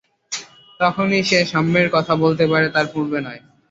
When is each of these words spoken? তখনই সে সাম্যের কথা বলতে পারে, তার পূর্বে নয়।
তখনই 0.79 1.21
সে 1.23 1.39
সাম্যের 1.51 1.87
কথা 1.95 2.13
বলতে 2.23 2.45
পারে, 2.51 2.67
তার 2.75 2.85
পূর্বে 2.93 3.19
নয়। 3.21 3.41